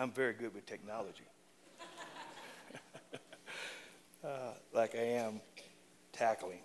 [0.00, 1.24] I'm very good with technology.
[4.24, 4.28] uh,
[4.72, 5.40] like I am
[6.12, 6.60] tackling.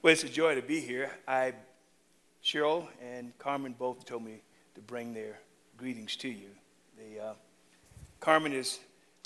[0.00, 1.10] Well, it's a joy to be here.
[1.26, 1.52] I,
[2.44, 4.40] Cheryl and Carmen both told me
[4.76, 5.40] to bring their
[5.76, 6.46] greetings to you.
[6.96, 7.32] The, uh,
[8.20, 8.78] Carmen is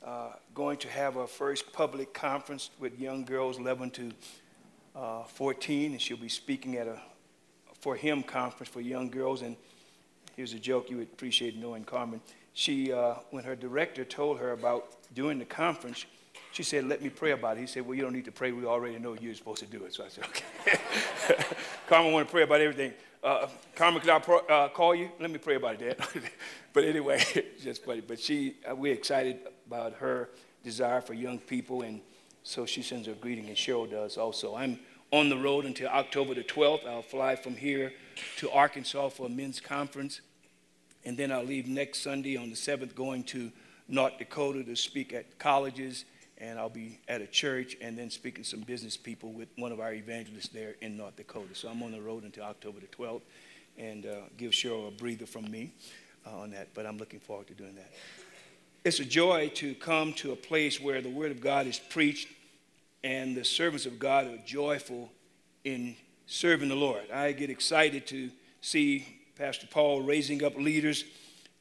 [0.02, 4.12] uh, going to have her first public conference with young girls 11 to
[4.96, 6.98] uh, 14, and she'll be speaking at a
[7.80, 9.42] for him conference for young girls.
[9.42, 9.54] And
[10.34, 12.22] here's a joke you would appreciate knowing Carmen.
[12.54, 16.06] She, uh, when her director told her about doing the conference,
[16.52, 17.60] she said, Let me pray about it.
[17.60, 18.52] He said, Well, you don't need to pray.
[18.52, 19.92] We already know you're supposed to do it.
[19.92, 21.44] So I said, Okay.
[21.88, 22.92] Carmen want to pray about everything.
[23.24, 25.10] Uh, Carmen, could I pro- uh, call you?
[25.18, 26.22] Let me pray about it, Dad.
[26.72, 27.24] but anyway,
[27.60, 28.02] just funny.
[28.02, 30.30] But she, uh, we're excited about her
[30.62, 31.82] desire for young people.
[31.82, 32.02] And
[32.44, 34.54] so she sends her greeting, and Cheryl does also.
[34.54, 34.78] I'm
[35.10, 36.86] on the road until October the 12th.
[36.86, 37.92] I'll fly from here
[38.36, 40.20] to Arkansas for a men's conference.
[41.04, 43.50] And then I'll leave next Sunday on the 7th going to
[43.88, 46.04] North Dakota to speak at colleges
[46.38, 49.72] and I'll be at a church and then speaking to some business people with one
[49.72, 51.54] of our evangelists there in North Dakota.
[51.54, 53.22] So I'm on the road until October the 12th
[53.78, 55.72] and uh, give Cheryl a breather from me
[56.26, 57.92] uh, on that, but I'm looking forward to doing that.
[58.84, 62.28] It's a joy to come to a place where the Word of God is preached
[63.02, 65.10] and the servants of God are joyful
[65.64, 67.10] in serving the Lord.
[67.10, 71.04] I get excited to see Pastor Paul raising up leaders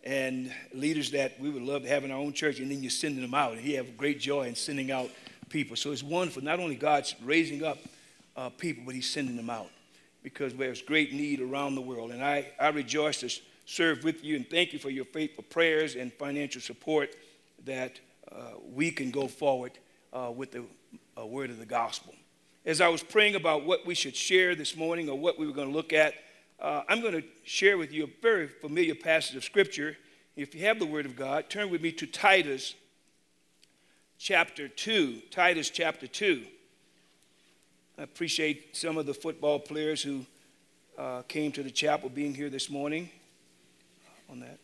[0.04, 2.92] and leaders that we would love to have in our own church, and then you're
[2.92, 3.54] sending them out.
[3.54, 5.10] And he have great joy in sending out
[5.50, 5.76] people.
[5.76, 6.44] So it's wonderful.
[6.44, 7.80] Not only God's raising up
[8.36, 9.70] uh, people, but he's sending them out
[10.22, 12.12] because there's great need around the world.
[12.12, 13.30] And I, I rejoice to
[13.66, 17.16] serve with you and thank you for your faithful prayers and financial support
[17.66, 18.00] that
[18.32, 19.72] uh, we can go forward
[20.12, 20.64] uh, with the
[21.20, 22.14] uh, word of the gospel.
[22.66, 25.54] As I was praying about what we should share this morning or what we were
[25.54, 26.14] going to look at,
[26.64, 29.98] uh, I'm going to share with you a very familiar passage of Scripture.
[30.38, 32.74] If you have the Word of God, turn with me to Titus
[34.18, 35.24] chapter 2.
[35.30, 36.46] Titus chapter 2.
[37.98, 40.26] I appreciate some of the football players who
[40.98, 43.10] uh, came to the chapel being here this morning
[44.30, 44.58] on that.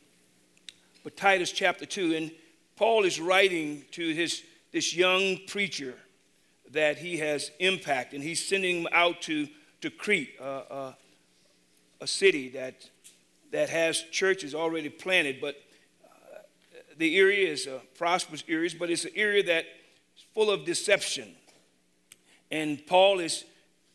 [1.03, 2.31] But Titus chapter 2, and
[2.77, 5.95] Paul is writing to his, this young preacher
[6.71, 9.49] that he has impacted, and he's sending him out to,
[9.81, 10.35] to Crete.
[10.39, 10.93] Uh, uh,
[12.01, 12.89] a city that,
[13.51, 15.55] that has churches already planted, but
[16.03, 16.37] uh,
[16.97, 19.67] the area is a prosperous area, but it's an area that's
[20.33, 21.35] full of deception.
[22.51, 23.45] And Paul is,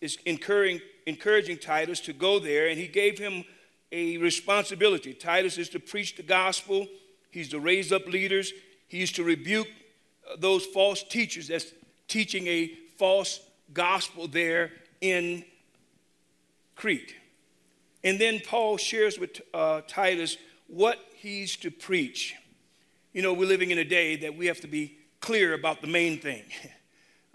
[0.00, 3.44] is encouraging, encouraging Titus to go there, and he gave him
[3.91, 5.14] a responsibility.
[5.14, 6.87] Titus is to preach the gospel,
[7.31, 8.53] he's to raise up leaders,
[8.88, 9.69] he's to rebuke
[10.31, 11.72] uh, those false teachers that's
[12.09, 13.41] teaching a false
[13.72, 14.70] gospel there
[15.00, 15.44] in
[16.76, 17.14] Crete.
[18.04, 20.37] And then Paul shares with uh, Titus
[20.69, 22.34] what he's to preach.
[23.15, 25.88] You know, we're living in a day that we have to be clear about the
[25.88, 26.44] main thing.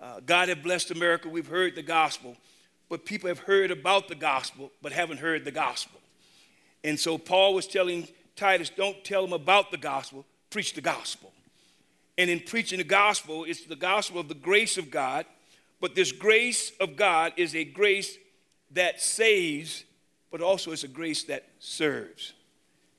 [0.01, 1.27] Uh, God has blessed America.
[1.27, 2.37] We've heard the gospel,
[2.87, 5.99] but people have heard about the gospel, but haven't heard the gospel.
[6.85, 11.33] And so Paul was telling Titus, don't tell them about the gospel, preach the gospel.
[12.17, 15.25] And in preaching the gospel, it's the gospel of the grace of God,
[15.81, 18.17] but this grace of God is a grace
[18.71, 19.83] that saves
[20.31, 22.33] but also it's a grace that serves.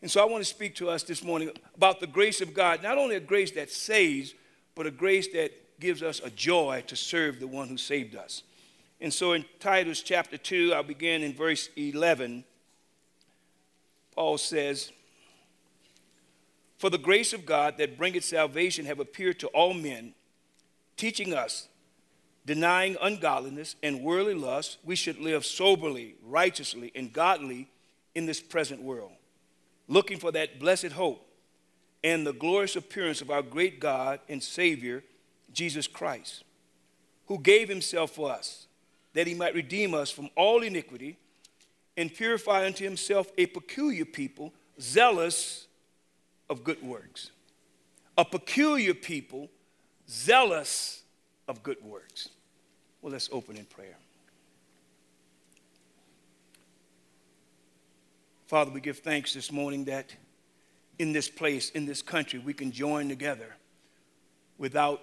[0.03, 2.83] And so I want to speak to us this morning about the grace of God,
[2.83, 4.35] not only a grace that saves,
[4.75, 8.43] but a grace that gives us a joy to serve the one who saved us.
[9.01, 12.45] And so in Titus chapter 2, I'll begin in verse 11.
[14.15, 14.93] Paul says,
[16.79, 20.15] For the grace of God that bringeth salvation have appeared to all men,
[20.97, 21.69] teaching us
[22.47, 27.69] denying ungodliness and worldly lust, we should live soberly, righteously, and godly
[28.15, 29.13] in this present world,
[29.89, 31.27] looking for that blessed hope
[32.03, 35.05] and the glorious appearance of our great God and Savior,
[35.53, 36.45] Jesus Christ,
[37.27, 38.67] who gave himself for us,
[39.13, 41.19] that he might redeem us from all iniquity
[41.97, 45.67] and purify unto himself a peculiar people, zealous
[46.49, 47.31] of good works.
[48.17, 49.51] A peculiar people,
[50.09, 51.03] zealous
[51.51, 52.29] of good works.
[53.03, 53.97] Well, let's open in prayer.
[58.47, 60.15] Father, we give thanks this morning that
[61.01, 63.57] in this place, in this country, we can join together
[64.59, 65.03] without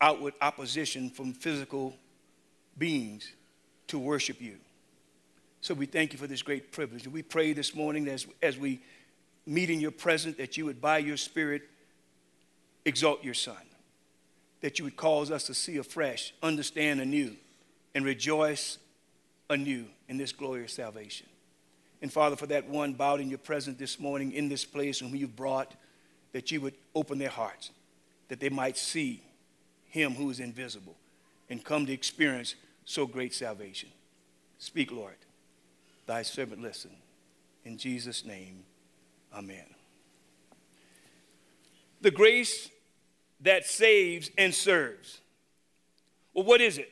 [0.00, 1.94] outward opposition from physical
[2.76, 3.30] beings
[3.86, 4.56] to worship you.
[5.60, 7.06] So we thank you for this great privilege.
[7.06, 8.80] We pray this morning as, as we
[9.46, 11.62] meet in your presence that you would, by your Spirit,
[12.84, 13.54] exalt your Son
[14.64, 17.36] that you would cause us to see afresh, understand anew,
[17.94, 18.78] and rejoice
[19.50, 21.26] anew in this glorious salvation.
[22.00, 25.14] And Father, for that one bowed in your presence this morning in this place whom
[25.14, 25.74] you've brought
[26.32, 27.72] that you would open their hearts,
[28.28, 29.22] that they might see
[29.90, 30.96] him who is invisible
[31.50, 32.54] and come to experience
[32.86, 33.90] so great salvation.
[34.58, 35.18] Speak, Lord.
[36.06, 36.92] Thy servant listen.
[37.66, 38.64] In Jesus' name,
[39.30, 39.66] amen.
[42.00, 42.70] The grace
[43.40, 45.20] that saves and serves.
[46.32, 46.90] Well, what is it?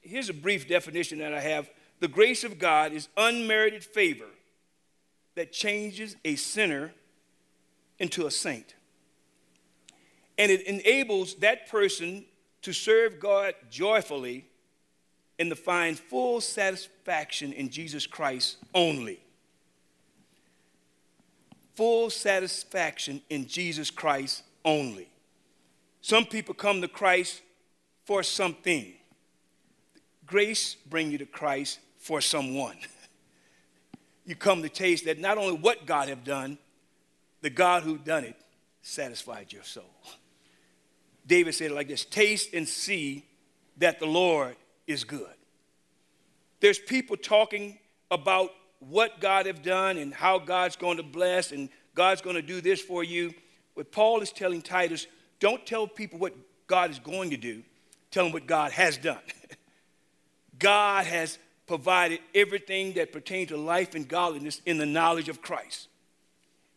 [0.00, 1.70] Here's a brief definition that I have.
[2.00, 4.26] The grace of God is unmerited favor
[5.34, 6.92] that changes a sinner
[7.98, 8.74] into a saint.
[10.36, 12.24] And it enables that person
[12.62, 14.46] to serve God joyfully
[15.38, 19.20] and to find full satisfaction in Jesus Christ only.
[21.74, 25.11] Full satisfaction in Jesus Christ only.
[26.02, 27.40] Some people come to Christ
[28.04, 28.92] for something.
[30.26, 32.76] Grace bring you to Christ for someone.
[34.26, 36.58] you come to taste that not only what God have done,
[37.40, 38.36] the God who done it
[38.82, 39.94] satisfied your soul.
[41.26, 43.24] David said it like this taste and see
[43.78, 44.56] that the Lord
[44.88, 45.26] is good.
[46.58, 47.78] There's people talking
[48.10, 48.50] about
[48.80, 52.60] what God have done and how God's going to bless and God's going to do
[52.60, 53.32] this for you.
[53.76, 55.06] But Paul is telling Titus,
[55.42, 56.34] don't tell people what
[56.66, 57.62] God is going to do,
[58.10, 59.18] tell them what God has done.
[60.58, 65.88] God has provided everything that pertains to life and godliness in the knowledge of Christ.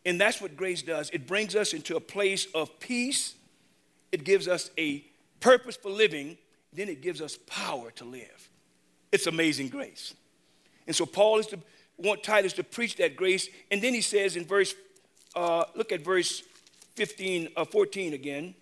[0.04, 1.10] And that's what grace does.
[1.10, 3.34] It brings us into a place of peace
[4.12, 5.04] it gives us a
[5.40, 6.38] purpose for living,
[6.72, 8.50] then it gives us power to live.
[9.12, 10.14] It's amazing grace.
[10.86, 11.58] And so Paul is to
[11.98, 13.48] want Titus to preach that grace.
[13.70, 14.74] And then he says in verse,
[15.34, 16.42] uh, look at verse
[16.96, 18.54] 15, uh, 14 again.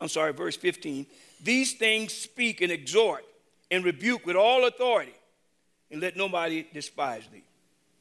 [0.00, 1.06] I'm sorry, verse 15.
[1.42, 3.24] These things speak and exhort
[3.70, 5.14] and rebuke with all authority,
[5.90, 7.44] and let nobody despise thee.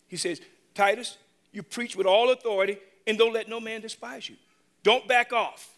[0.08, 0.42] He says,
[0.74, 1.18] Titus,
[1.52, 2.78] you preach with all authority,
[3.08, 4.36] and don't let no man despise you.
[4.84, 5.70] Don't back off.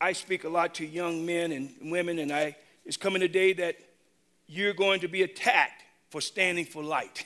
[0.00, 3.54] I speak a lot to young men and women, and I, it's coming a day
[3.54, 3.76] that
[4.46, 7.24] you're going to be attacked for standing for light.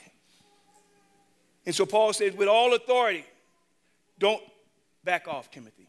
[1.65, 3.23] And so Paul says, with all authority,
[4.17, 4.41] don't
[5.03, 5.87] back off, Timothy.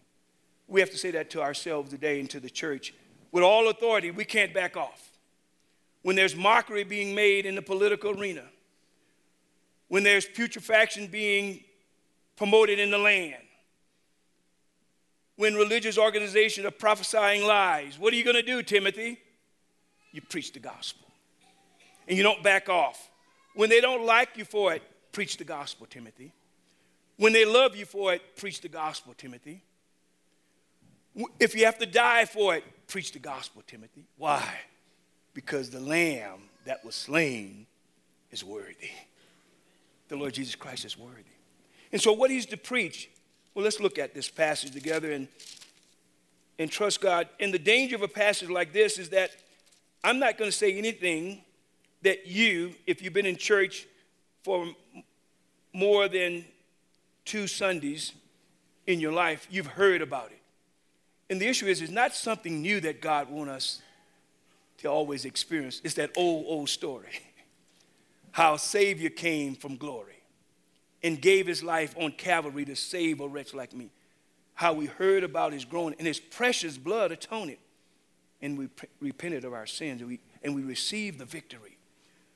[0.69, 2.95] We have to say that to ourselves today and to the church.
[3.31, 5.11] With all authority, we can't back off.
[6.03, 8.45] When there's mockery being made in the political arena,
[9.89, 11.63] when there's putrefaction being
[12.37, 13.43] promoted in the land,
[15.37, 17.99] when religious organizations are prophesying lies.
[17.99, 19.19] What are you going to do, Timothy?
[20.13, 21.07] You preach the gospel.
[22.07, 23.11] And you don't back off.
[23.55, 24.83] When they don't like you for it,
[25.13, 26.33] preach the gospel, Timothy.
[27.23, 29.63] When they love you for it, preach the gospel, Timothy.
[31.39, 34.07] If you have to die for it, preach the gospel, Timothy.
[34.19, 34.43] Why?
[35.33, 37.69] Because the lamb that was slain
[38.33, 38.91] is worthy.
[40.09, 41.23] The Lord Jesus Christ is worthy.
[41.93, 43.09] And so, what he's to preach
[43.55, 45.29] well, let's look at this passage together and,
[46.59, 47.29] and trust God.
[47.39, 49.31] And the danger of a passage like this is that
[50.03, 51.43] I'm not going to say anything
[52.03, 53.87] that you, if you've been in church
[54.43, 54.67] for
[55.73, 56.47] more than
[57.25, 58.13] two Sundays
[58.87, 60.41] in your life, you've heard about it.
[61.31, 63.83] And the issue is, it's not something new that God wants us
[64.79, 65.81] to always experience.
[65.85, 67.09] It's that old, old story.
[68.33, 70.23] How Savior came from glory
[71.03, 73.91] and gave his life on Calvary to save a wretch like me.
[74.55, 77.59] How we heard about his groaning and his precious blood atoning.
[78.41, 78.69] And we
[79.01, 81.79] repented of our sins and we, and we received the victory.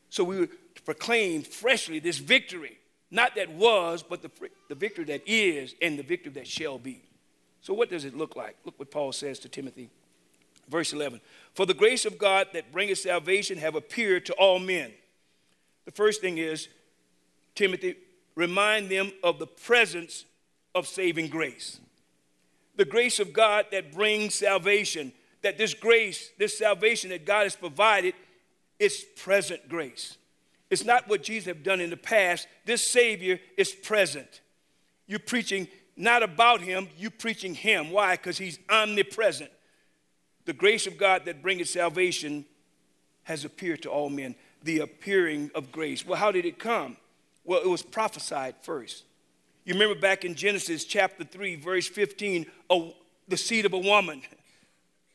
[0.09, 0.49] So we
[0.85, 2.79] proclaim freshly this victory,
[3.11, 4.31] not that was, but the,
[4.69, 7.03] the victory that is and the victory that shall be.
[7.61, 8.57] So, what does it look like?
[8.65, 9.91] Look what Paul says to Timothy.
[10.69, 11.21] Verse 11
[11.55, 14.93] For the grace of God that bringeth salvation have appeared to all men.
[15.85, 16.69] The first thing is,
[17.55, 17.97] Timothy,
[18.35, 20.25] remind them of the presence
[20.75, 21.81] of saving grace.
[22.75, 27.57] The grace of God that brings salvation, that this grace, this salvation that God has
[27.57, 28.15] provided,
[28.79, 30.19] is present grace.
[30.71, 32.49] It's not what Jesus have done in the past.
[32.65, 34.41] This Savior is present.
[35.07, 37.91] You're preaching not about him, you're preaching him.
[37.91, 38.17] Why?
[38.17, 39.51] Because he's omnipresent.
[40.45, 42.45] The grace of God that bringeth salvation
[43.23, 44.35] has appeared to all men.
[44.63, 46.07] The appearing of grace.
[46.07, 46.97] Well, how did it come?
[47.45, 49.05] Well, it was prophesied first.
[49.65, 52.91] You remember back in Genesis chapter 3, verse 15, a,
[53.27, 54.23] the seed of a woman.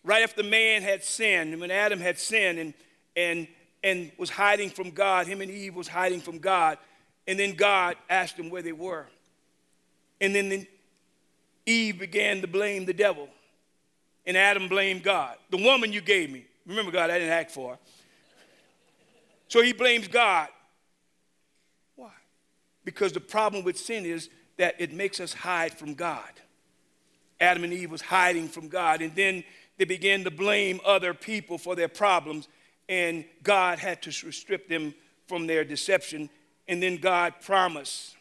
[0.04, 2.74] Right after man had sinned, when Adam had sinned and,
[3.16, 3.48] and,
[3.84, 6.78] and was hiding from God, him and Eve was hiding from God,
[7.28, 9.08] and then God asked them where they were.
[10.20, 10.68] And then
[11.66, 13.28] Eve began to blame the devil,
[14.26, 15.36] and Adam blamed God.
[15.50, 17.74] The woman you gave me, remember, God, I didn't act for.
[17.74, 17.80] Her.
[19.48, 20.48] So he blames God.
[21.96, 22.12] Why?
[22.86, 26.30] Because the problem with sin is that it makes us hide from God.
[27.40, 29.44] Adam and Eve was hiding from God, and then
[29.78, 32.48] they began to blame other people for their problems,
[32.92, 34.94] and God had to strip them
[35.26, 36.30] from their deception.
[36.68, 38.18] And then God promised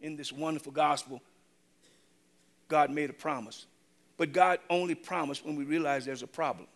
[0.00, 1.20] in this wonderful gospel,
[2.68, 3.66] God made a promise.
[4.16, 6.66] But God only promised when we realize there's a problem.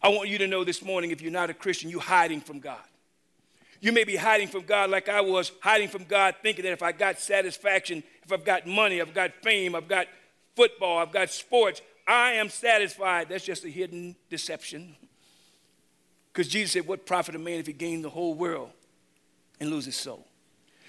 [0.00, 2.60] I want you to know this morning if you're not a Christian, you're hiding from
[2.60, 2.78] God.
[3.80, 6.84] You may be hiding from God like I was hiding from God, thinking that if
[6.84, 10.06] I got satisfaction, if I've got money, I've got fame, I've got
[10.54, 13.28] football, I've got sports, I am satisfied.
[13.28, 14.94] That's just a hidden deception.
[16.36, 18.68] Because Jesus said, What profit a man if he gained the whole world
[19.58, 20.26] and lose his soul?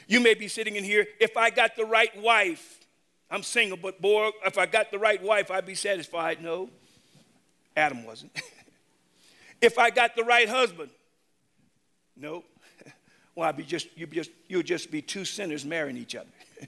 [0.06, 2.86] You may be sitting in here, if I got the right wife,
[3.32, 6.44] I'm single, but boy, if I got the right wife, I'd be satisfied.
[6.44, 6.70] No,
[7.78, 8.38] Adam wasn't.
[9.62, 10.92] if I got the right husband,
[12.16, 12.44] no.
[13.34, 16.28] Well, I'd be just, you'd just, you'd just be two sinners marrying each other.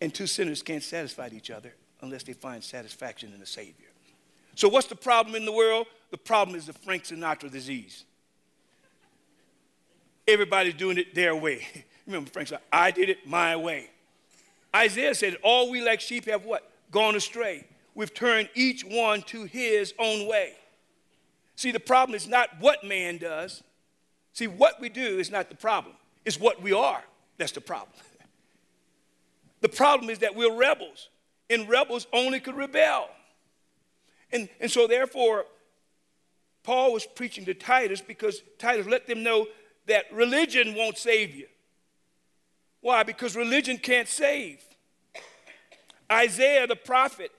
[0.00, 3.88] and two sinners can't satisfy each other unless they find satisfaction in the Savior.
[4.54, 5.88] So, what's the problem in the world?
[6.12, 8.04] The problem is the Frank Sinatra disease.
[10.28, 11.66] Everybody's doing it their way.
[12.06, 13.90] Remember, Frank said, I did it my way.
[14.74, 16.70] Isaiah said, All we like sheep have what?
[16.92, 17.66] Gone astray.
[17.96, 20.52] We've turned each one to his own way.
[21.56, 23.64] See, the problem is not what man does,
[24.32, 27.02] See, what we do is not the problem, it's what we are
[27.38, 27.92] that's the problem.
[29.60, 31.08] the problem is that we're rebels,
[31.50, 33.08] and rebels only could rebel.
[34.32, 35.44] And, and so, therefore,
[36.62, 39.46] Paul was preaching to Titus because Titus let them know
[39.86, 41.46] that religion won't save you.
[42.80, 43.02] Why?
[43.02, 44.62] Because religion can't save.
[46.10, 47.30] Isaiah the prophet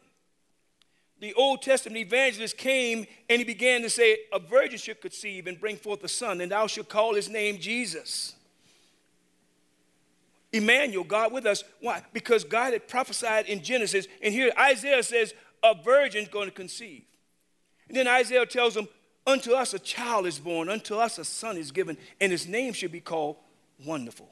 [1.24, 5.58] the Old Testament evangelist came and he began to say, A virgin should conceive and
[5.58, 8.36] bring forth a son, and thou shalt call his name Jesus.
[10.52, 11.64] Emmanuel, God with us.
[11.80, 12.04] Why?
[12.12, 17.06] Because God had prophesied in Genesis, and here Isaiah says, A virgin's going to conceive.
[17.88, 18.90] And then Isaiah tells them,
[19.26, 22.74] Unto us a child is born, unto us a son is given, and his name
[22.74, 23.38] should be called
[23.86, 24.30] Wonderful,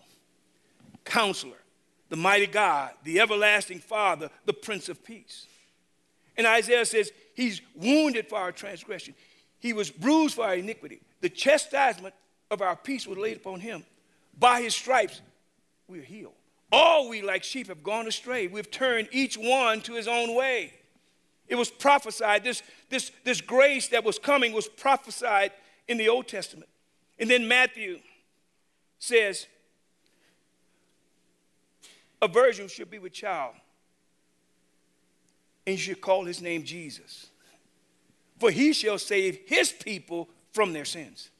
[1.06, 1.58] Counselor,
[2.10, 5.48] the Mighty God, the Everlasting Father, the Prince of Peace.
[6.36, 9.16] And Isaiah says, He's wounded for our transgression,
[9.60, 11.02] He was bruised for our iniquity.
[11.22, 12.16] The chastisement
[12.50, 13.84] of our peace was laid upon Him.
[14.38, 15.22] By His stripes,
[15.88, 16.34] we are healed.
[16.72, 18.48] All we like sheep have gone astray.
[18.48, 20.74] We've turned each one to his own way.
[21.52, 22.46] It was prophesied.
[22.46, 25.52] This, this, this grace that was coming was prophesied
[25.90, 26.70] in the Old Testament.
[27.20, 28.00] And then Matthew
[29.00, 29.48] says,
[32.22, 33.54] a virgin should be with child
[35.68, 37.28] and you should call his name Jesus.
[38.40, 41.32] For he shall save his people from their sins.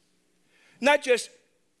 [0.78, 1.30] Not just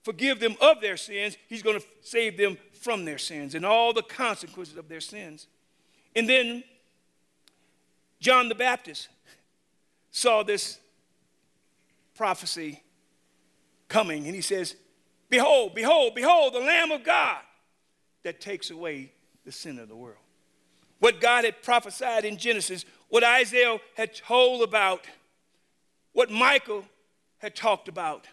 [0.04, 3.92] forgive them of their sins, he's going to save them from their sins and all
[3.92, 5.48] the consequences of their sins.
[6.16, 6.64] And then
[8.22, 9.08] John the Baptist
[10.10, 10.78] saw this
[12.14, 12.82] prophecy
[13.88, 14.76] coming and he says,
[15.28, 17.38] Behold, behold, behold, the Lamb of God
[18.22, 19.12] that takes away
[19.44, 20.22] the sin of the world
[21.02, 25.04] what God had prophesied in Genesis, what Isaiah had told about,
[26.12, 26.82] what Micah
[27.38, 28.28] had talked about.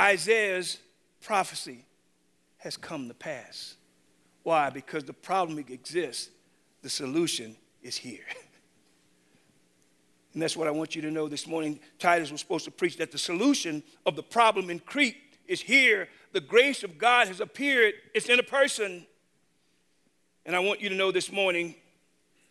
[0.00, 0.78] Isaiah's
[1.20, 1.84] prophecy
[2.56, 3.74] has come to pass.
[4.44, 4.70] Why?
[4.70, 6.30] Because the problem exists,
[6.82, 8.24] the solution is here.
[10.32, 11.80] and that's what I want you to know this morning.
[11.98, 16.08] Titus was supposed to preach that the solution of the problem in Crete is here.
[16.32, 19.06] The grace of God has appeared, it's in a person.
[20.44, 21.76] And I want you to know this morning,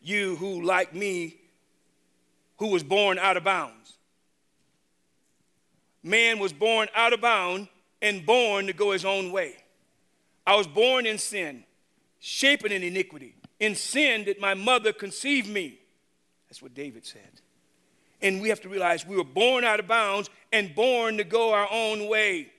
[0.01, 1.35] you who, like me,
[2.57, 3.97] who was born out of bounds.
[6.03, 7.67] Man was born out of bounds
[8.01, 9.55] and born to go his own way.
[10.47, 11.63] I was born in sin,
[12.19, 13.35] shapen in iniquity.
[13.62, 15.77] In sin did my mother conceive me.
[16.50, 17.41] That's what David said.
[18.20, 21.53] And we have to realize we were born out of bounds and born to go
[21.53, 22.51] our own way,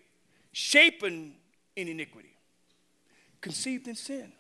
[0.53, 1.35] shapen
[1.75, 2.37] in iniquity,
[3.41, 4.33] conceived in sin.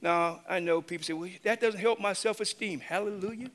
[0.00, 2.78] Now, I know people say, well, that doesn't help my self esteem.
[2.78, 3.50] Hallelujah.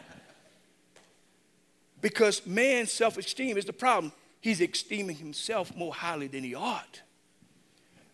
[2.00, 4.12] because man's self esteem is the problem.
[4.40, 7.02] He's esteeming himself more highly than he ought.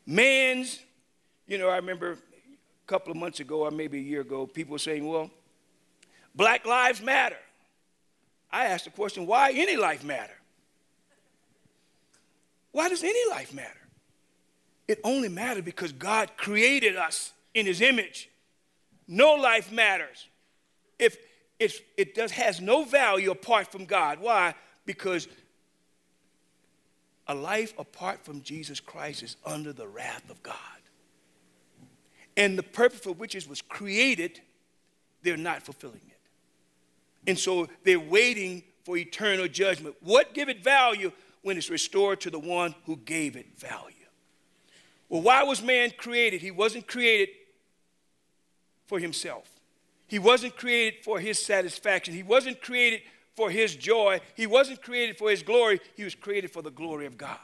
[0.04, 0.80] Man's,
[1.48, 4.78] you know, I remember a couple of months ago, or maybe a year ago, people
[4.78, 5.30] saying, well,
[6.34, 7.38] black lives matter.
[8.52, 10.34] I asked the question, why any life matter?
[12.70, 13.72] Why does any life matter?
[14.86, 18.30] It only matters because God created us in his image.
[19.06, 20.28] No life matters.
[20.98, 21.18] If
[21.58, 24.20] it does, has no value apart from God.
[24.20, 24.54] Why?
[24.86, 25.28] Because
[27.26, 30.54] a life apart from Jesus Christ is under the wrath of God.
[32.38, 34.40] And the purpose for which it was created,
[35.22, 36.20] they're not fulfilling it.
[37.26, 39.96] And so they're waiting for eternal judgment.
[40.00, 41.10] What give it value
[41.42, 43.94] when it's restored to the one who gave it value?
[45.08, 46.40] Well, why was man created?
[46.40, 47.30] He wasn't created
[48.86, 49.50] for himself.
[50.06, 52.14] He wasn't created for his satisfaction.
[52.14, 53.02] He wasn't created
[53.34, 54.20] for his joy.
[54.36, 55.80] He wasn't created for his glory.
[55.96, 57.38] He was created for the glory of God.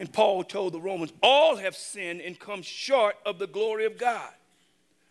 [0.00, 3.98] And Paul told the Romans, all have sinned and come short of the glory of
[3.98, 4.30] God.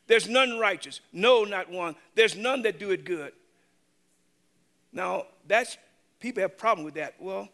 [0.07, 1.95] There's none righteous, no, not one.
[2.15, 3.31] There's none that do it good.
[4.91, 5.77] Now, that's
[6.19, 7.13] people have a problem with that.
[7.19, 7.47] Well,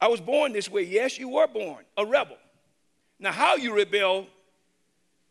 [0.00, 0.84] I was born this way.
[0.84, 2.38] Yes, you were born a rebel.
[3.18, 4.28] Now, how you rebel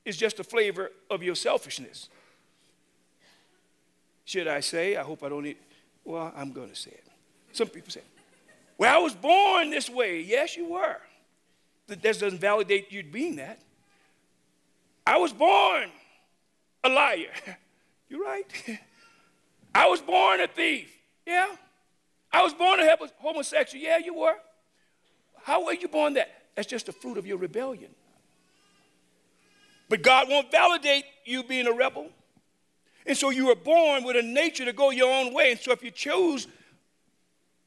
[0.03, 2.09] is just a flavor of your selfishness.
[4.25, 4.97] Should I say?
[4.97, 5.57] I hope I don't need.
[6.03, 7.05] Well, I'm going to say it.
[7.53, 8.01] Some people say,
[8.77, 10.19] Well, I was born this way.
[10.19, 10.97] Yes, you were.
[11.87, 13.59] That doesn't validate you being that.
[15.05, 15.89] I was born
[16.83, 17.31] a liar.
[18.09, 18.45] You're right.
[19.75, 20.91] I was born a thief.
[21.25, 21.47] Yeah.
[22.31, 23.83] I was born a homosexual.
[23.83, 24.35] Yeah, you were.
[25.43, 26.29] How were you born that?
[26.55, 27.91] That's just the fruit of your rebellion.
[29.89, 32.09] But God won't validate you being a rebel.
[33.05, 35.51] And so you were born with a nature to go your own way.
[35.51, 36.47] And so if you choose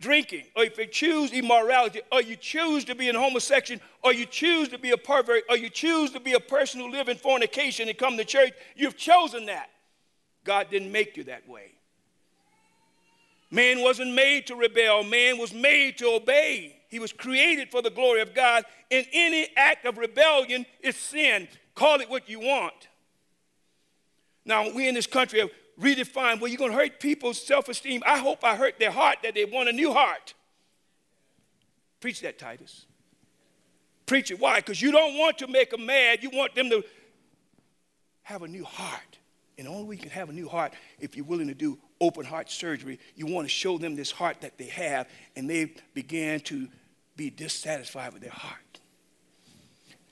[0.00, 4.26] drinking, or if you choose immorality, or you choose to be in homosexual, or you
[4.26, 7.16] choose to be a pervert, or you choose to be a person who live in
[7.16, 9.70] fornication and come to church, you've chosen that.
[10.44, 11.72] God didn't make you that way.
[13.50, 16.76] Man wasn't made to rebel, man was made to obey.
[16.88, 21.46] He was created for the glory of God, and any act of rebellion is sin.
[21.74, 22.88] Call it what you want.
[24.44, 28.02] Now, we in this country have redefined, well, you're going to hurt people's self esteem.
[28.06, 30.34] I hope I hurt their heart that they want a new heart.
[32.00, 32.86] Preach that, Titus.
[34.06, 34.40] Preach it.
[34.40, 34.56] Why?
[34.56, 36.22] Because you don't want to make them mad.
[36.22, 36.82] You want them to
[38.22, 39.18] have a new heart.
[39.58, 42.50] And only we can have a new heart if you're willing to do open heart
[42.50, 42.98] surgery.
[43.14, 46.66] You want to show them this heart that they have, and they began to
[47.16, 48.80] be dissatisfied with their heart.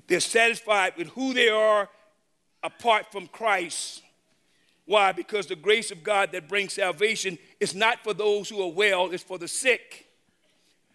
[0.06, 1.88] They're satisfied with who they are
[2.62, 4.02] apart from Christ.
[4.88, 5.12] Why?
[5.12, 9.10] Because the grace of God that brings salvation is not for those who are well,
[9.10, 10.08] it's for the sick.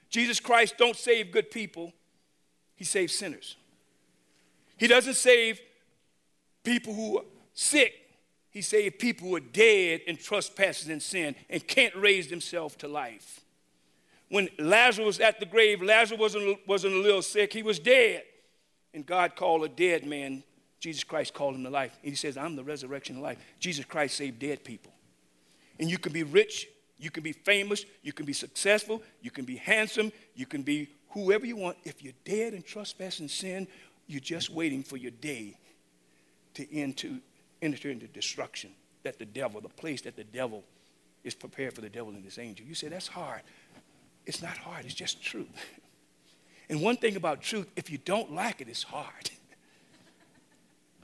[0.09, 1.93] Jesus Christ don't save good people,
[2.75, 3.55] he saves sinners.
[4.77, 5.61] He doesn't save
[6.63, 7.93] people who are sick.
[8.49, 12.87] He saves people who are dead in trespasses and sin and can't raise themselves to
[12.87, 13.41] life.
[14.29, 18.23] When Lazarus was at the grave, Lazarus wasn't, wasn't a little sick, he was dead.
[18.91, 20.43] And God called a dead man,
[20.83, 21.97] Jesus Christ called him to life.
[22.03, 23.37] And he says, I'm the resurrection of life.
[23.57, 24.91] Jesus Christ saved dead people.
[25.79, 26.67] And you can be rich,
[26.99, 30.89] you can be famous, you can be successful, you can be handsome, you can be
[31.11, 31.77] whoever you want.
[31.85, 33.65] If you're dead and trespass and sin,
[34.07, 35.57] you're just waiting for your day
[36.55, 37.11] to enter,
[37.61, 38.71] enter into destruction.
[39.03, 40.65] That the devil, the place that the devil
[41.23, 42.65] is prepared for the devil and his angel.
[42.65, 43.43] You say, that's hard.
[44.25, 45.47] It's not hard, it's just truth.
[46.69, 49.29] And one thing about truth, if you don't like it, it's hard.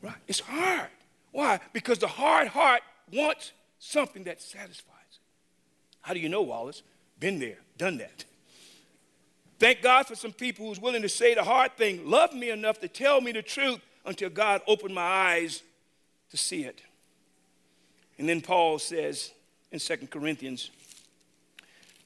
[0.01, 0.15] right?
[0.27, 0.89] It's hard.
[1.31, 1.59] Why?
[1.73, 2.81] Because the hard heart
[3.13, 5.19] wants something that satisfies it.
[6.01, 6.83] How do you know, Wallace?
[7.19, 8.25] Been there, done that.
[9.59, 12.79] Thank God for some people who's willing to say the hard thing, love me enough
[12.79, 15.61] to tell me the truth until God opened my eyes
[16.31, 16.81] to see it.
[18.17, 19.31] And then Paul says
[19.71, 20.71] in 2 Corinthians,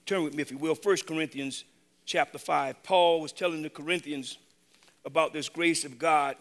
[0.06, 1.64] turn with me if you will, 1 Corinthians
[2.06, 2.82] chapter 5.
[2.84, 4.38] Paul was telling the Corinthians
[5.06, 6.36] about this grace of God,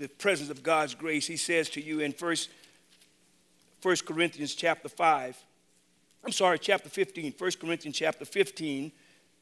[0.00, 1.26] the presence of God's grace.
[1.26, 2.36] He says to you in 1
[3.80, 5.36] First Corinthians chapter 5,
[6.24, 8.92] I'm sorry, chapter 15, 1 Corinthians chapter 15,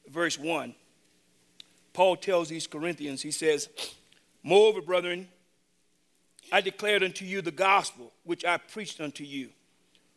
[0.09, 0.75] verse 1.
[1.93, 3.69] Paul tells these Corinthians, he says,
[4.43, 5.29] Moreover, brethren,
[6.51, 9.49] I declared unto you the gospel which I preached unto you,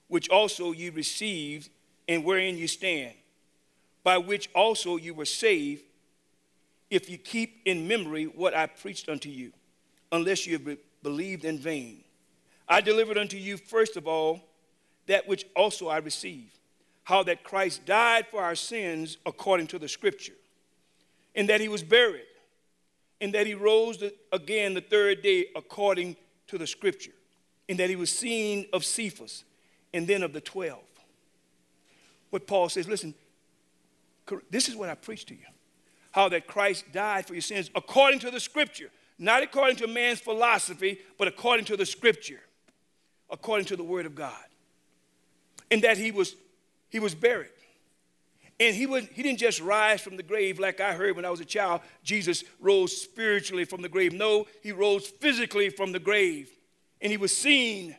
[0.08, 1.70] which also ye received,
[2.08, 3.14] and wherein you stand
[4.02, 5.84] by which also you were saved,
[6.90, 9.52] if you keep in memory what I preached unto you,
[10.12, 12.04] unless you have believed in vain.
[12.68, 14.40] I delivered unto you, first of all,
[15.06, 16.58] that which also I received,
[17.02, 20.36] how that Christ died for our sins according to the scripture,
[21.34, 22.22] and that he was buried,
[23.20, 27.12] and that he rose again the third day according to the scripture,
[27.68, 29.44] and that he was seen of Cephas,
[29.92, 30.84] and then of the twelve.
[32.30, 33.14] What Paul says, listen,
[34.50, 35.44] this is what I preach to you
[36.12, 38.90] how that Christ died for your sins according to the scripture,
[39.22, 42.40] not according to man's philosophy, but according to the scripture,
[43.30, 44.34] according to the word of God.
[45.70, 46.34] And that he was,
[46.90, 47.48] he was buried.
[48.58, 51.30] And he, was, he didn't just rise from the grave like I heard when I
[51.30, 51.82] was a child.
[52.02, 54.12] Jesus rose spiritually from the grave.
[54.12, 56.50] No, he rose physically from the grave.
[57.00, 57.96] And he was seen.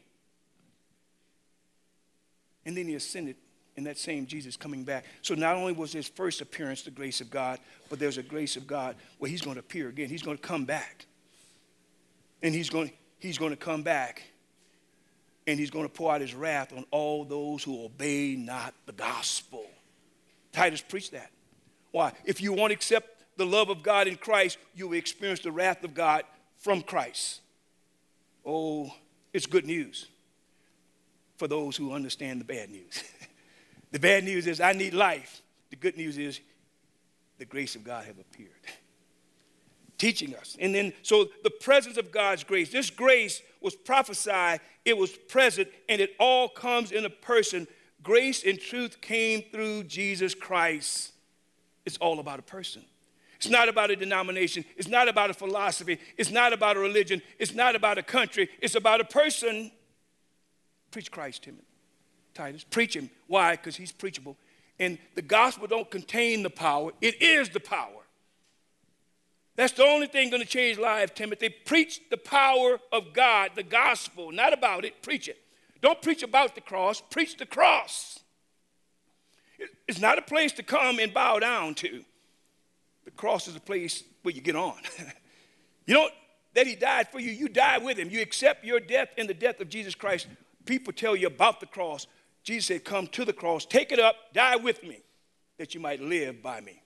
[2.66, 3.38] And then he ascended
[3.78, 5.06] in that same Jesus coming back.
[5.22, 7.60] So not only was his first appearance the grace of God,
[7.90, 10.10] but there's a grace of God where he's going to appear again.
[10.10, 11.06] He's going to come back.
[12.44, 14.22] And he's going, he's going to come back.
[15.48, 18.94] And he's going to pour out his wrath on all those who obey not the
[18.94, 19.66] gospel.
[20.52, 21.32] Titus preached that.
[21.92, 22.14] Why?
[22.26, 25.52] If you want to accept the love of God in Christ, you will experience the
[25.52, 26.24] wrath of God
[26.60, 27.42] from Christ.
[28.46, 28.94] Oh,
[29.34, 30.08] it's good news
[31.38, 33.04] for those who understand the bad news.
[33.92, 35.42] the bad news is I need life.
[35.72, 36.40] The good news is
[37.38, 38.52] the grace of God have appeared.
[40.04, 40.58] Teaching us.
[40.60, 45.70] And then, so the presence of God's grace, this grace was prophesied, it was present,
[45.88, 47.68] and it all comes in a person
[48.04, 51.14] Grace and truth came through Jesus Christ.
[51.86, 52.84] It's all about a person.
[53.38, 54.64] It's not about a denomination.
[54.78, 56.00] It's not about a philosophy.
[56.18, 57.22] It's not about a religion.
[57.40, 58.50] It's not about a country.
[58.62, 59.72] It's about a person.
[60.92, 61.66] Preach Christ, Timothy.
[62.34, 62.64] Titus.
[62.64, 63.10] Preach him.
[63.28, 63.52] Why?
[63.56, 64.38] Because he's preachable.
[64.80, 66.92] And the gospel don't contain the power.
[67.02, 68.03] It is the power.
[69.56, 71.50] That's the only thing going to change lives, Timothy.
[71.50, 75.02] Preach the power of God, the gospel, not about it.
[75.02, 75.38] Preach it.
[75.82, 78.20] Don't preach about the cross, preach the cross.
[79.88, 82.04] It's not a place to come and bow down to.
[83.06, 84.78] The cross is a place where you get on.
[85.86, 86.14] you don't,
[86.54, 88.10] that he died for you, you die with him.
[88.10, 90.28] You accept your death in the death of Jesus Christ.
[90.66, 92.08] People tell you about the cross.
[92.44, 95.02] Jesus said, Come to the cross, take it up, die with me,
[95.58, 96.83] that you might live by me.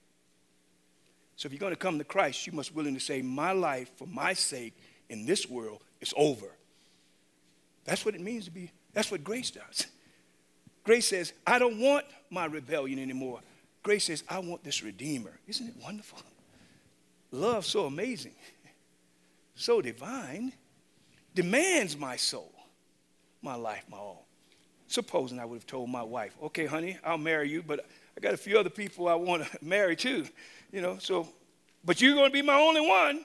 [1.37, 3.53] So if you're going to come to Christ, you must be willing to say, My
[3.53, 4.73] life for my sake
[5.09, 6.47] in this world is over.
[7.85, 9.85] That's what it means to be that's what grace does.
[10.83, 13.41] Grace says, I don't want my rebellion anymore.
[13.83, 15.33] Grace says, I want this Redeemer.
[15.47, 16.17] Isn't it wonderful?
[17.29, 18.33] Love so amazing,
[19.53, 20.51] so divine,
[21.35, 22.51] demands my soul,
[23.43, 24.25] my life, my all.
[24.87, 27.85] Supposing I would have told my wife, okay, honey, I'll marry you, but
[28.17, 30.25] I got a few other people I want to marry too,
[30.71, 31.29] you know, so,
[31.85, 33.23] but you're going to be my only one.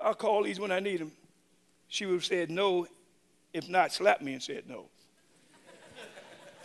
[0.00, 1.12] I'll call these when I need them.
[1.88, 2.86] She would have said no,
[3.52, 4.86] if not, slapped me and said no.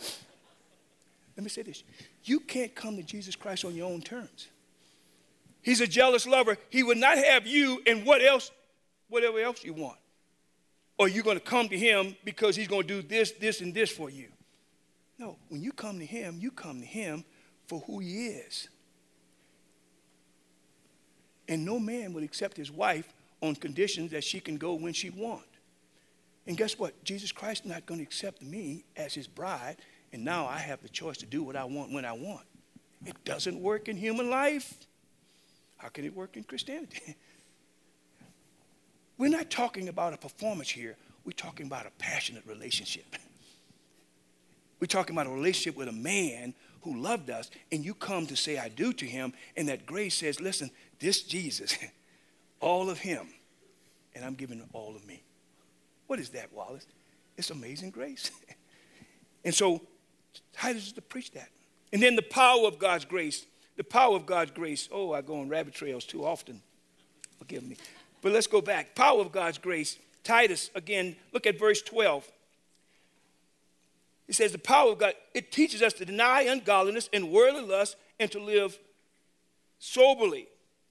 [1.36, 1.84] Let me say this
[2.24, 4.48] you can't come to Jesus Christ on your own terms.
[5.60, 6.56] He's a jealous lover.
[6.70, 8.50] He would not have you and what else,
[9.10, 9.98] whatever else you want.
[10.96, 13.74] Or you're going to come to him because he's going to do this, this, and
[13.74, 14.28] this for you.
[15.18, 17.24] No, when you come to him, you come to him
[17.68, 18.68] for who he is.
[21.48, 25.10] And no man would accept his wife on conditions that she can go when she
[25.10, 25.46] wants.
[26.46, 27.04] And guess what?
[27.04, 29.76] Jesus Christ is not going to accept me as his bride
[30.12, 32.46] and now I have the choice to do what I want when I want.
[33.04, 34.74] It doesn't work in human life.
[35.76, 37.16] How can it work in Christianity?
[39.18, 40.96] We're not talking about a performance here.
[41.24, 43.16] We're talking about a passionate relationship.
[44.80, 48.36] We're talking about a relationship with a man who loved us, and you come to
[48.36, 51.76] say, I do to him, and that grace says, listen, this Jesus,
[52.60, 53.28] all of him,
[54.14, 55.22] and I'm giving all of me.
[56.06, 56.86] What is that, Wallace?
[57.36, 58.30] It's amazing grace.
[59.44, 59.82] and so
[60.52, 61.48] Titus is to preach that.
[61.92, 63.46] And then the power of God's grace.
[63.76, 64.88] The power of God's grace.
[64.90, 66.60] Oh, I go on rabbit trails too often.
[67.38, 67.76] Forgive me.
[68.22, 68.94] But let's go back.
[68.94, 69.98] Power of God's grace.
[70.24, 72.26] Titus, again, look at verse 12.
[74.28, 77.96] It says, The power of God, it teaches us to deny ungodliness and worldly lust
[78.20, 78.78] and to live
[79.78, 80.48] soberly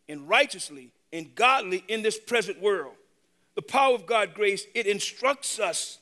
[0.09, 2.95] and righteously and godly in this present world.
[3.55, 5.99] The power of God's grace, it instructs us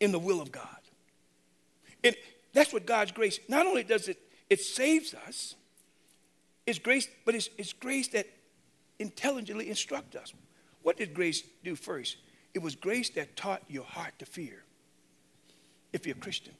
[0.00, 0.64] in the will of God.
[2.02, 2.18] It,
[2.52, 4.18] that's what God's grace, not only does it,
[4.48, 5.54] it saves us,
[6.66, 8.26] it's grace, but it's, it's grace that
[8.98, 10.32] intelligently instructs us.
[10.82, 12.16] What did grace do first?
[12.54, 14.65] It was grace that taught your heart to fear.
[15.96, 16.54] If you're a Christian.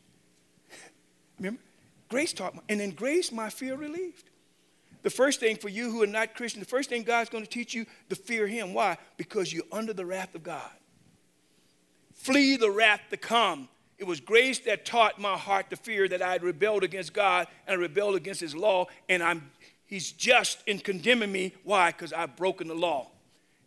[1.38, 1.60] Remember?
[2.08, 4.30] Grace taught, my, and then grace, my fear relieved.
[5.02, 7.50] The first thing for you who are not Christian, the first thing God's going to
[7.50, 8.74] teach you to fear Him.
[8.74, 8.96] Why?
[9.16, 10.70] Because you're under the wrath of God.
[12.14, 13.68] Flee the wrath to come
[13.98, 17.46] it was grace that taught my heart to fear that I had rebelled against God
[17.66, 19.50] and I rebelled against His law, and I'm,
[19.86, 21.54] He's just in condemning me.
[21.64, 21.92] Why?
[21.92, 23.08] Because I've broken the law.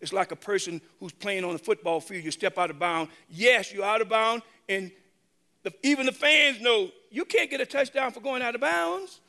[0.01, 2.23] It's like a person who's playing on the football field.
[2.23, 3.11] You step out of bounds.
[3.29, 4.91] Yes, you're out of bounds, and
[5.63, 9.19] the, even the fans know you can't get a touchdown for going out of bounds.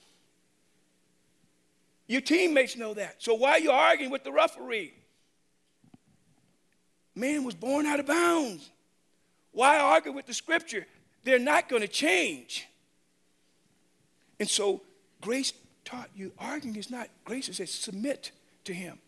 [2.06, 3.22] Your teammates know that.
[3.22, 4.92] So why are you arguing with the referee?
[7.14, 8.68] Man was born out of bounds.
[9.52, 10.86] Why argue with the scripture?
[11.24, 12.66] They're not going to change.
[14.38, 14.82] And so
[15.20, 15.52] grace
[15.84, 17.48] taught you arguing is not grace.
[17.48, 18.32] It says submit
[18.64, 18.98] to him.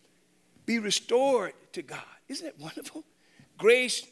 [0.67, 2.01] Be restored to God.
[2.29, 3.05] Isn't that wonderful?
[3.59, 4.07] Grace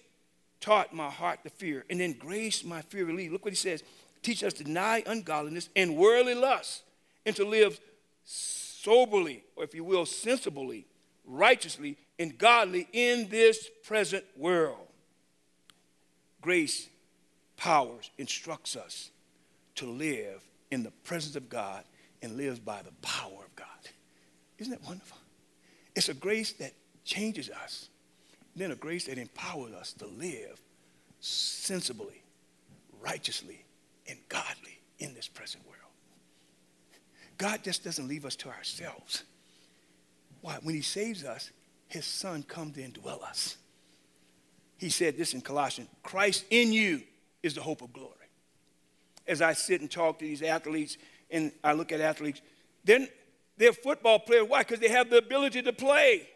[0.60, 3.32] taught my heart to fear, and then grace my fear relieved.
[3.32, 3.82] Look what he says.
[4.22, 6.82] Teach us to deny ungodliness and worldly lust,
[7.24, 7.80] and to live
[8.24, 10.86] soberly, or if you will, sensibly,
[11.24, 14.86] righteously, and godly in this present world.
[16.42, 16.88] Grace
[17.60, 19.10] powers, instructs us
[19.74, 21.84] to live in the presence of God
[22.22, 23.66] and live by the power of God.
[24.58, 25.18] Isn't that wonderful?
[25.94, 26.72] It's a grace that
[27.04, 27.90] changes us,
[28.56, 30.60] then a grace that empowers us to live
[31.20, 32.22] sensibly,
[33.00, 33.64] righteously,
[34.08, 35.76] and godly in this present world.
[37.38, 39.24] God just doesn't leave us to ourselves.
[40.40, 40.58] Why?
[40.62, 41.50] When he saves us,
[41.88, 43.56] his son comes to indwell us.
[44.78, 47.02] He said this in Colossians Christ in you
[47.42, 48.14] is the hope of glory.
[49.26, 50.96] As I sit and talk to these athletes,
[51.30, 52.40] and I look at athletes,
[52.84, 53.08] then
[53.56, 54.48] they're football players.
[54.48, 54.60] Why?
[54.60, 56.28] Because they have the ability to play.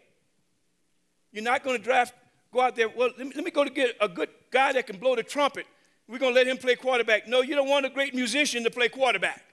[1.35, 2.13] You're not going to draft,
[2.53, 4.87] go out there, well, let me, let me go to get a good guy that
[4.87, 5.65] can blow the trumpet.
[6.07, 7.27] We're going to let him play quarterback.
[7.27, 9.43] No, you don't want a great musician to play quarterback.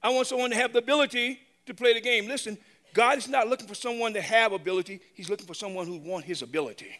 [0.00, 2.28] I want someone to have the ability to play the game.
[2.28, 2.56] Listen,
[2.94, 6.28] God is not looking for someone to have ability, He's looking for someone who wants
[6.28, 6.96] His ability.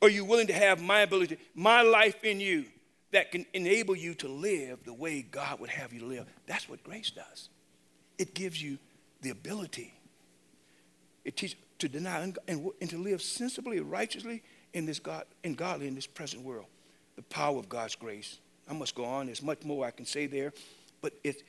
[0.00, 2.66] Are you willing to have my ability, my life in you
[3.10, 6.26] that can enable you to live the way God would have you to live?
[6.46, 7.48] That's what grace does.
[8.18, 8.78] It gives you
[9.20, 9.92] the ability.
[11.24, 14.42] It teaches to deny and, and, to live sensibly, righteously
[14.72, 16.66] in this God, and godly in this present world.
[17.16, 18.38] The power of God's grace.
[18.70, 19.26] I must go on.
[19.26, 20.52] There's much more I can say there,
[21.00, 21.42] but it,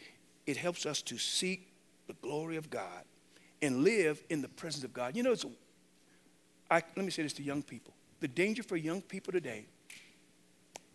[0.47, 1.71] it helps us to seek
[2.07, 3.03] the glory of God
[3.61, 5.15] and live in the presence of God.
[5.15, 5.45] You know, it's
[6.71, 7.93] let me say this to young people.
[8.19, 9.67] The danger for young people today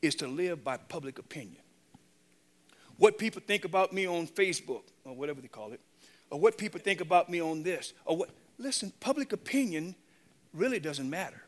[0.02, 1.62] is to live by public opinion.
[2.96, 5.80] What people think about me on Facebook, or whatever they call it,
[6.30, 8.30] or what people think about me on this, or what.
[8.58, 9.94] Listen, public opinion
[10.52, 11.42] really doesn't matter.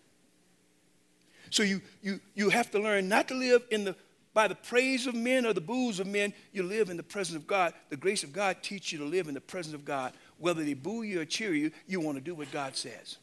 [1.51, 3.97] So you, you, you have to learn not to live in the,
[4.33, 6.33] by the praise of men or the boos of men.
[6.53, 7.75] You live in the presence of God.
[7.89, 10.13] The grace of God teaches you to live in the presence of God.
[10.39, 13.17] Whether they boo you or cheer you, you want to do what God says.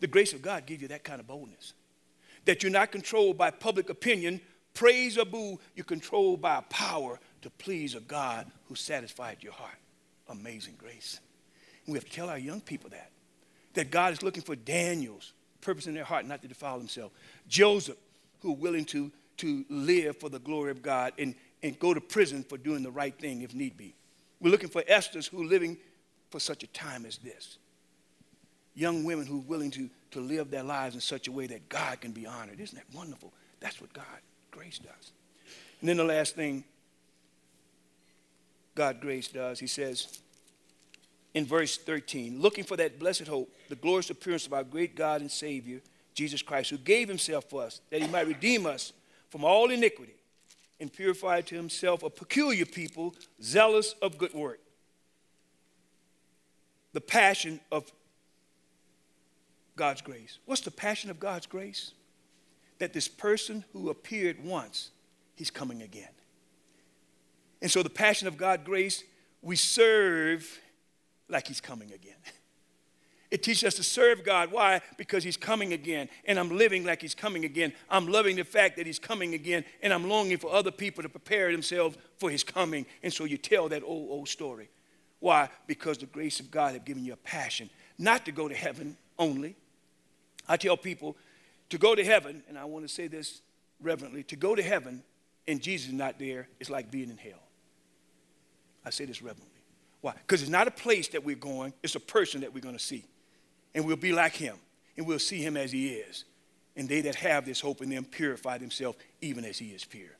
[0.00, 1.74] The grace of God gives you that kind of boldness
[2.44, 4.40] that you're not controlled by public opinion,
[4.74, 9.52] praise or boo, you're controlled by a power to please a God who satisfied your
[9.52, 9.78] heart.
[10.28, 11.20] Amazing grace.
[11.90, 13.10] We have to tell our young people that.
[13.74, 17.14] That God is looking for Daniel's purpose in their heart not to defile themselves.
[17.48, 17.96] Joseph,
[18.40, 22.00] who are willing to, to live for the glory of God and, and go to
[22.00, 23.94] prison for doing the right thing if need be.
[24.40, 25.76] We're looking for Esther's who are living
[26.30, 27.58] for such a time as this.
[28.74, 31.68] Young women who are willing to to live their lives in such a way that
[31.68, 32.60] God can be honored.
[32.60, 33.32] Isn't that wonderful?
[33.60, 34.04] That's what God,
[34.50, 35.12] grace does.
[35.80, 36.64] And then the last thing
[38.74, 40.20] God, grace does, he says
[41.34, 45.20] in verse 13, looking for that blessed hope, the glorious appearance of our great God
[45.20, 45.80] and Savior,
[46.14, 48.92] Jesus Christ, who gave himself for us, that he might redeem us
[49.28, 50.14] from all iniquity
[50.80, 54.60] and purify to himself a peculiar people, zealous of good work.
[56.92, 57.90] The passion of
[59.76, 60.38] God's grace.
[60.46, 61.92] What's the passion of God's grace?
[62.78, 64.90] That this person who appeared once,
[65.36, 66.08] he's coming again.
[67.62, 69.04] And so the passion of God's grace,
[69.42, 70.60] we serve
[71.30, 72.16] like he's coming again.
[73.30, 74.50] It teaches us to serve God.
[74.50, 74.80] Why?
[74.96, 76.08] Because He's coming again.
[76.24, 77.72] And I'm living like He's coming again.
[77.88, 79.64] I'm loving the fact that He's coming again.
[79.82, 82.86] And I'm longing for other people to prepare themselves for His coming.
[83.04, 84.68] And so you tell that old, old story.
[85.20, 85.48] Why?
[85.68, 88.96] Because the grace of God have given you a passion not to go to heaven
[89.18, 89.54] only,
[90.48, 91.16] I tell people
[91.68, 93.42] to go to heaven, and I want to say this
[93.80, 95.02] reverently to go to heaven
[95.46, 97.42] and Jesus is not there is like being in hell.
[98.84, 99.49] I say this reverently.
[100.00, 100.12] Why?
[100.12, 102.82] Because it's not a place that we're going, it's a person that we're going to
[102.82, 103.04] see.
[103.74, 104.56] And we'll be like him,
[104.96, 106.24] and we'll see him as he is.
[106.76, 110.16] And they that have this hope in them purify themselves even as he is pure.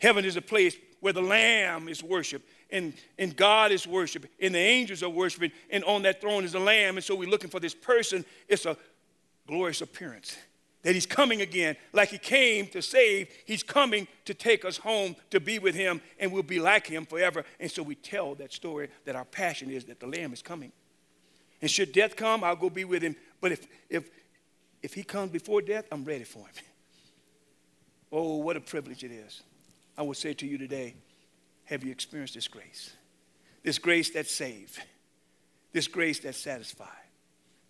[0.00, 4.54] Heaven is a place where the Lamb is worshiped, and, and God is worshiped, and
[4.54, 6.96] the angels are worshiping, and on that throne is the Lamb.
[6.96, 8.24] And so we're looking for this person.
[8.48, 8.76] It's a
[9.46, 10.36] glorious appearance.
[10.82, 15.14] That he's coming again, like he came to save, he's coming to take us home
[15.30, 17.44] to be with him, and we'll be like him forever.
[17.60, 20.72] And so we tell that story that our passion is that the Lamb is coming.
[21.60, 23.14] And should death come, I'll go be with him.
[23.40, 24.10] But if, if,
[24.82, 26.54] if he comes before death, I'm ready for him.
[28.14, 29.40] Oh, what a privilege it is.
[29.96, 30.94] I will say to you today
[31.64, 32.94] have you experienced this grace?
[33.62, 34.78] This grace that saves,
[35.72, 36.90] this grace that satisfies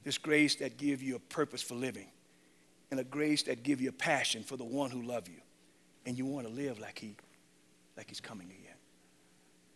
[0.04, 2.08] this grace that give you a purpose for living,
[2.92, 5.40] and a grace that give you a passion for the one who love you,
[6.04, 7.16] and you want to live like he,
[7.96, 8.76] like he's coming again.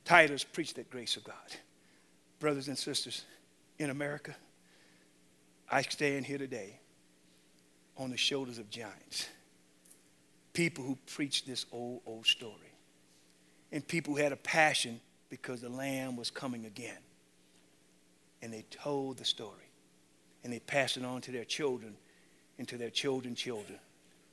[0.05, 1.35] Titus preached that grace of God.
[2.41, 3.25] Brothers and sisters
[3.79, 4.37] in America,
[5.71, 6.79] I stand here today
[7.97, 9.27] on the shoulders of giants.
[10.53, 12.75] People who preached this old, old story.
[13.73, 15.01] And people who had a passion
[15.31, 16.99] because the Lamb was coming again.
[18.43, 19.71] And they told the story.
[20.45, 21.97] And they passed it on to their children
[22.59, 23.79] and to their children's children.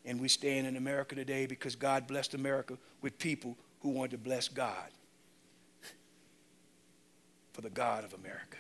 [0.05, 4.17] And we stand in America today because God blessed America with people who wanted to
[4.17, 4.89] bless God
[7.53, 8.57] for the God of America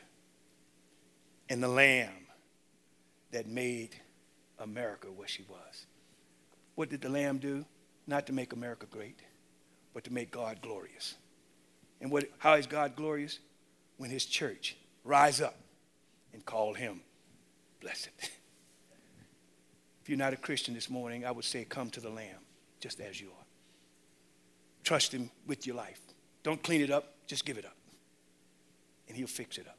[1.49, 2.11] and the Lamb
[3.31, 3.95] that made
[4.59, 5.85] America what she was.
[6.75, 7.65] What did the Lamb do?
[8.07, 9.19] Not to make America great,
[9.93, 11.15] but to make God glorious.
[12.01, 13.39] And what, how is God glorious?
[13.97, 15.55] When his church rise up
[16.33, 17.01] and call him
[17.81, 18.09] blessed.
[20.03, 22.41] If you're not a Christian this morning, I would say come to the Lamb
[22.81, 23.45] just as you are.
[24.83, 26.01] Trust him with your life.
[26.43, 27.77] Don't clean it up, just give it up.
[29.07, 29.77] And he'll fix it up.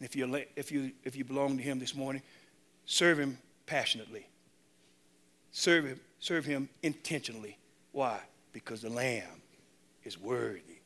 [0.00, 2.22] And if, you if, you, if you belong to him this morning,
[2.86, 4.26] serve him passionately.
[5.52, 7.58] Serve him, serve him intentionally.
[7.92, 8.20] Why?
[8.54, 9.42] Because the Lamb
[10.04, 10.80] is worthy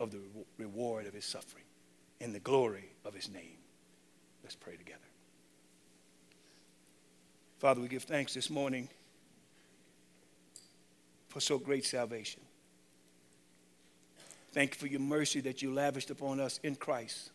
[0.00, 0.20] of the
[0.56, 1.64] reward of his suffering
[2.22, 3.58] and the glory of his name.
[4.42, 5.03] Let's pray together.
[7.58, 8.88] Father, we give thanks this morning
[11.28, 12.42] for so great salvation.
[14.52, 17.30] Thank you for your mercy that you lavished upon us in Christ.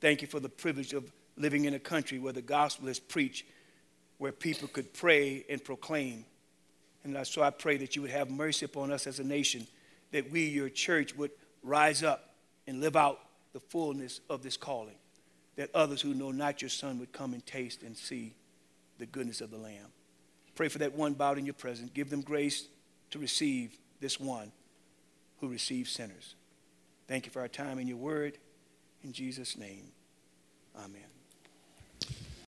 [0.00, 3.44] Thank you for the privilege of living in a country where the gospel is preached,
[4.18, 6.24] where people could pray and proclaim.
[7.04, 9.66] And so I pray that you would have mercy upon us as a nation,
[10.12, 11.30] that we, your church, would
[11.62, 12.34] rise up
[12.66, 13.20] and live out
[13.52, 14.96] the fullness of this calling,
[15.56, 18.34] that others who know not your son would come and taste and see
[18.98, 19.92] the goodness of the Lamb.
[20.54, 21.90] Pray for that one bowed in your presence.
[21.94, 22.66] Give them grace
[23.10, 24.52] to receive this one
[25.40, 26.34] who receives sinners.
[27.06, 28.38] Thank you for our time and your word.
[29.02, 29.92] In Jesus' name,
[30.76, 31.17] amen.